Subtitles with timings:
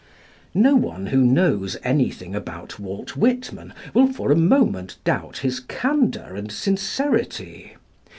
[0.55, 6.33] No one who knows anything about Walt Whitman will for a moment doubt his candour
[6.35, 7.75] and sincerity.